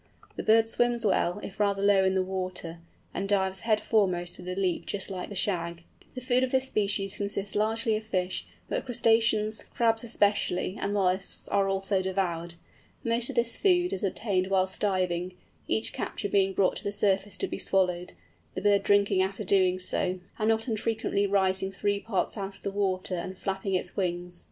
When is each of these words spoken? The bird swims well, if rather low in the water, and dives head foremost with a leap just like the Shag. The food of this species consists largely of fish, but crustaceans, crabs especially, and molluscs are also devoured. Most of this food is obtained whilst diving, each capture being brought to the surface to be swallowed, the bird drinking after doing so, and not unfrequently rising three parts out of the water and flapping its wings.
The 0.35 0.41
bird 0.41 0.67
swims 0.67 1.05
well, 1.05 1.39
if 1.43 1.59
rather 1.59 1.83
low 1.83 2.03
in 2.03 2.15
the 2.15 2.23
water, 2.23 2.79
and 3.13 3.29
dives 3.29 3.59
head 3.59 3.79
foremost 3.79 4.39
with 4.39 4.47
a 4.49 4.55
leap 4.55 4.87
just 4.87 5.11
like 5.11 5.29
the 5.29 5.35
Shag. 5.35 5.83
The 6.15 6.21
food 6.21 6.43
of 6.43 6.49
this 6.49 6.65
species 6.65 7.17
consists 7.17 7.53
largely 7.53 7.95
of 7.95 8.03
fish, 8.03 8.47
but 8.67 8.83
crustaceans, 8.83 9.63
crabs 9.63 10.03
especially, 10.03 10.75
and 10.81 10.91
molluscs 10.91 11.47
are 11.49 11.67
also 11.69 12.01
devoured. 12.01 12.55
Most 13.03 13.29
of 13.29 13.35
this 13.35 13.55
food 13.55 13.93
is 13.93 14.03
obtained 14.03 14.47
whilst 14.47 14.81
diving, 14.81 15.35
each 15.67 15.93
capture 15.93 16.29
being 16.29 16.53
brought 16.53 16.77
to 16.77 16.83
the 16.83 16.91
surface 16.91 17.37
to 17.37 17.45
be 17.45 17.59
swallowed, 17.59 18.13
the 18.55 18.61
bird 18.61 18.81
drinking 18.81 19.21
after 19.21 19.43
doing 19.43 19.77
so, 19.77 20.19
and 20.39 20.49
not 20.49 20.67
unfrequently 20.67 21.27
rising 21.27 21.71
three 21.71 21.99
parts 21.99 22.39
out 22.39 22.55
of 22.57 22.63
the 22.63 22.71
water 22.71 23.13
and 23.17 23.37
flapping 23.37 23.75
its 23.75 23.95
wings. 23.95 24.39